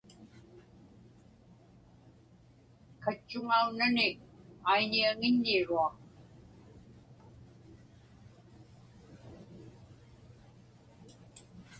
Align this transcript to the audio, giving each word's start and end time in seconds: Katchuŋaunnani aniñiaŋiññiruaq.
Katchuŋaunnani 3.01 4.07
aniñiaŋiññiruaq. 4.71 5.93